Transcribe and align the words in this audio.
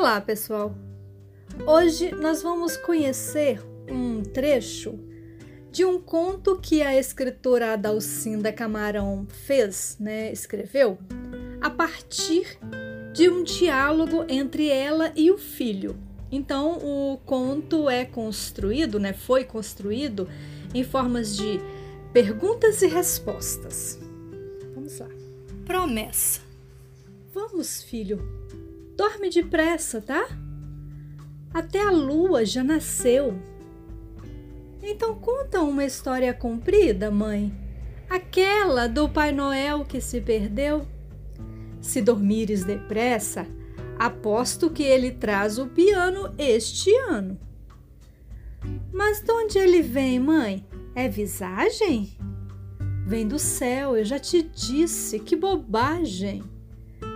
Olá, 0.00 0.18
pessoal! 0.18 0.74
Hoje 1.66 2.10
nós 2.14 2.40
vamos 2.40 2.74
conhecer 2.74 3.60
um 3.86 4.22
trecho 4.22 4.98
de 5.70 5.84
um 5.84 6.00
conto 6.00 6.58
que 6.58 6.80
a 6.80 6.98
escritora 6.98 7.74
Adalcinda 7.74 8.50
Camarão 8.50 9.26
fez, 9.28 9.98
né, 10.00 10.32
escreveu, 10.32 10.96
a 11.60 11.68
partir 11.68 12.58
de 13.12 13.28
um 13.28 13.42
diálogo 13.42 14.24
entre 14.26 14.68
ela 14.68 15.12
e 15.14 15.30
o 15.30 15.36
filho. 15.36 15.94
Então, 16.32 16.78
o 16.78 17.18
conto 17.26 17.90
é 17.90 18.06
construído, 18.06 18.98
né, 18.98 19.12
foi 19.12 19.44
construído 19.44 20.26
em 20.72 20.82
formas 20.82 21.36
de 21.36 21.60
perguntas 22.10 22.80
e 22.80 22.86
respostas. 22.86 23.98
Vamos 24.74 24.98
lá. 24.98 25.08
Promessa. 25.66 26.40
Vamos, 27.34 27.82
filho. 27.82 28.40
Dorme 29.00 29.30
depressa, 29.30 30.02
tá? 30.02 30.28
Até 31.54 31.82
a 31.82 31.90
lua 31.90 32.44
já 32.44 32.62
nasceu. 32.62 33.34
Então 34.82 35.14
conta 35.14 35.62
uma 35.62 35.86
história 35.86 36.34
comprida, 36.34 37.10
mãe. 37.10 37.50
Aquela 38.10 38.86
do 38.86 39.08
Pai 39.08 39.32
Noel 39.32 39.86
que 39.86 40.02
se 40.02 40.20
perdeu. 40.20 40.86
Se 41.80 42.02
dormires 42.02 42.62
depressa, 42.62 43.46
aposto 43.98 44.68
que 44.68 44.82
ele 44.82 45.12
traz 45.12 45.56
o 45.56 45.66
piano 45.66 46.34
este 46.36 46.94
ano. 47.08 47.40
Mas 48.92 49.22
de 49.22 49.32
onde 49.32 49.58
ele 49.58 49.80
vem, 49.80 50.20
mãe? 50.20 50.66
É 50.94 51.08
visagem? 51.08 52.18
Vem 53.06 53.26
do 53.26 53.38
céu, 53.38 53.96
eu 53.96 54.04
já 54.04 54.18
te 54.18 54.42
disse, 54.42 55.18
que 55.18 55.34
bobagem. 55.34 56.59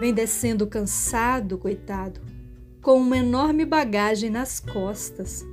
Vem 0.01 0.13
descendo 0.13 0.67
cansado, 0.67 1.59
coitado, 1.59 2.21
com 2.83 3.01
uma 3.01 3.17
enorme 3.17 3.65
bagagem 3.65 4.31
nas 4.31 4.61
costas. 4.61 5.45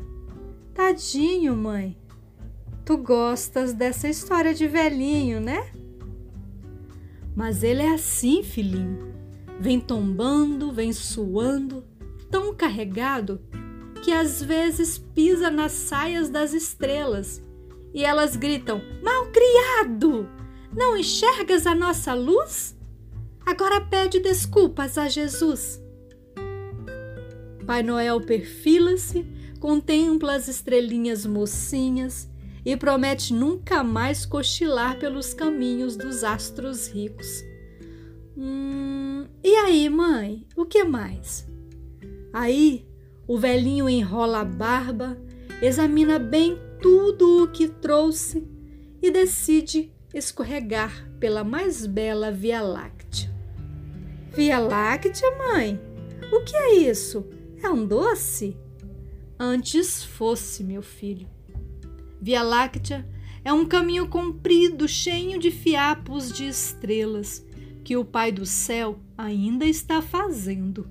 Tadinho, 0.74 1.56
mãe. 1.56 1.98
Tu 2.84 2.98
gostas 2.98 3.74
dessa 3.74 4.10
história 4.10 4.54
de 4.54 4.68
velhinho, 4.68 5.40
né? 5.40 5.72
Mas 7.36 7.64
ele 7.64 7.82
é 7.82 7.94
assim, 7.94 8.44
filhinho. 8.44 9.14
Vem 9.60 9.80
tombando, 9.80 10.72
vem 10.72 10.92
suando, 10.92 11.84
tão 12.30 12.54
carregado 12.54 13.40
que 14.02 14.12
às 14.12 14.42
vezes 14.42 14.98
pisa 14.98 15.52
nas 15.52 15.72
saias 15.72 16.30
das 16.30 16.54
estrelas 16.54 17.44
e 17.94 18.04
elas 18.04 18.36
gritam: 18.36 18.82
Malcriado! 19.04 20.28
Não 20.76 20.98
enxergas 20.98 21.68
a 21.68 21.76
nossa 21.76 22.14
luz? 22.14 22.78
Agora 23.46 23.82
pede 23.82 24.20
desculpas 24.20 24.98
a 24.98 25.08
Jesus. 25.08 25.82
Pai 27.66 27.84
Noel 27.84 28.22
perfila-se, 28.22 29.26
contempla 29.60 30.36
as 30.36 30.48
estrelinhas 30.48 31.26
mocinhas 31.26 32.30
e 32.66 32.76
promete 32.78 33.34
nunca 33.34 33.84
mais 33.84 34.26
cochilar 34.26 35.00
pelos 35.00 35.34
caminhos 35.34 35.96
dos 35.96 36.24
astros 36.24 36.88
ricos. 36.88 37.44
Hum, 38.38 39.26
e 39.44 39.56
aí, 39.56 39.90
mãe, 39.90 40.46
o 40.56 40.66
que 40.66 40.84
mais? 40.84 41.48
Aí 42.34 42.88
o 43.28 43.38
velhinho 43.38 43.90
enrola 43.90 44.42
a 44.42 44.46
barba, 44.46 45.18
examina 45.62 46.20
bem 46.20 46.58
tudo 46.82 47.44
o 47.44 47.48
que 47.48 47.68
trouxe 47.68 48.48
e 49.02 49.10
decide 49.12 49.94
escorregar 50.14 51.10
pela 51.20 51.44
mais 51.44 51.86
bela 51.86 52.32
Via 52.32 52.62
Láctea. 52.62 53.31
Via 54.34 54.60
Láctea, 54.60 55.30
mãe? 55.38 55.78
O 56.32 56.42
que 56.46 56.56
é 56.56 56.76
isso? 56.76 57.28
É 57.62 57.70
um 57.70 57.86
doce? 57.86 58.56
Antes 59.38 60.06
fosse, 60.06 60.64
meu 60.64 60.82
filho. 60.82 61.28
Via 62.22 62.42
Láctea 62.42 63.06
é 63.44 63.52
um 63.52 63.66
caminho 63.66 64.08
comprido, 64.08 64.88
cheio 64.88 65.38
de 65.38 65.52
fiapos 65.52 66.32
de 66.32 66.48
estrelas, 66.48 67.46
que 67.84 67.98
o 67.98 68.06
Pai 68.06 68.32
do 68.32 68.46
Céu 68.46 69.00
ainda 69.18 69.66
está 69.66 70.02
fazendo. 70.02 70.90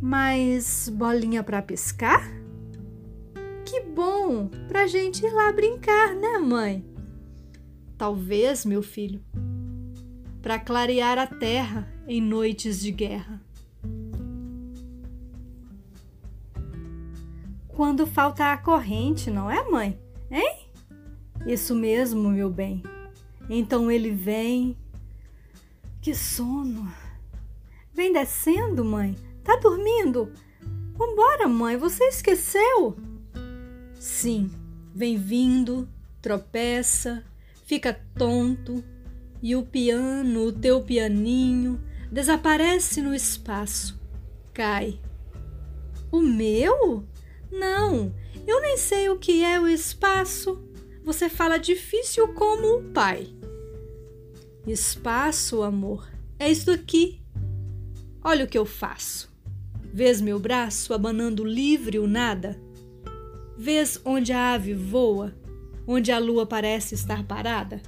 Mas 0.00 0.88
bolinha 0.88 1.42
para 1.42 1.60
pescar? 1.60 2.30
Que 3.64 3.80
bom, 3.80 4.48
pra 4.68 4.86
gente 4.86 5.26
ir 5.26 5.32
lá 5.32 5.50
brincar, 5.50 6.14
né, 6.14 6.38
mãe? 6.38 6.84
Talvez, 7.98 8.64
meu 8.64 8.82
filho, 8.82 9.24
para 10.44 10.58
clarear 10.58 11.16
a 11.16 11.26
terra 11.26 11.90
em 12.06 12.20
noites 12.20 12.78
de 12.78 12.90
guerra. 12.90 13.40
Quando 17.68 18.06
falta 18.06 18.52
a 18.52 18.58
corrente, 18.58 19.30
não 19.30 19.50
é, 19.50 19.66
mãe? 19.70 19.98
Hein? 20.30 20.68
Isso 21.46 21.74
mesmo, 21.74 22.28
meu 22.28 22.50
bem. 22.50 22.82
Então 23.48 23.90
ele 23.90 24.10
vem. 24.10 24.76
Que 26.02 26.14
sono! 26.14 26.92
Vem 27.94 28.12
descendo, 28.12 28.84
mãe. 28.84 29.16
Tá 29.42 29.56
dormindo? 29.56 30.30
Vambora, 30.92 31.48
mãe, 31.48 31.78
você 31.78 32.04
esqueceu? 32.04 32.98
Sim, 33.94 34.50
vem 34.94 35.16
vindo, 35.16 35.88
tropeça, 36.20 37.24
fica 37.64 37.98
tonto, 38.14 38.84
e 39.44 39.54
o 39.54 39.62
piano, 39.62 40.46
o 40.46 40.52
teu 40.52 40.80
pianinho, 40.80 41.78
desaparece 42.10 43.02
no 43.02 43.14
espaço, 43.14 44.00
cai. 44.54 44.98
O 46.10 46.22
meu? 46.22 47.04
Não, 47.52 48.14
eu 48.46 48.62
nem 48.62 48.78
sei 48.78 49.10
o 49.10 49.18
que 49.18 49.44
é 49.44 49.60
o 49.60 49.68
espaço. 49.68 50.66
Você 51.04 51.28
fala 51.28 51.58
difícil 51.58 52.28
como 52.28 52.78
o 52.78 52.84
pai. 52.84 53.28
Espaço, 54.66 55.62
amor, 55.62 56.10
é 56.38 56.50
isso 56.50 56.70
aqui. 56.70 57.20
Olha 58.24 58.46
o 58.46 58.48
que 58.48 58.56
eu 58.56 58.64
faço. 58.64 59.30
Vês 59.92 60.22
meu 60.22 60.38
braço 60.40 60.94
abanando 60.94 61.44
livre 61.44 61.98
o 61.98 62.06
nada? 62.06 62.58
Vês 63.58 64.00
onde 64.06 64.32
a 64.32 64.54
ave 64.54 64.72
voa, 64.72 65.34
onde 65.86 66.10
a 66.10 66.18
lua 66.18 66.46
parece 66.46 66.94
estar 66.94 67.22
parada? 67.24 67.82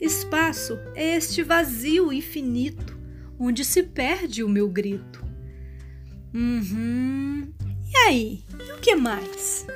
Espaço 0.00 0.78
é 0.94 1.16
este 1.16 1.42
vazio 1.42 2.12
infinito 2.12 2.98
onde 3.38 3.64
se 3.64 3.82
perde 3.82 4.42
o 4.42 4.48
meu 4.48 4.68
grito. 4.68 5.24
Uhum. 6.34 7.52
E 7.92 7.96
aí? 7.96 8.44
E 8.66 8.72
o 8.72 8.78
que 8.78 8.94
mais? 8.94 9.66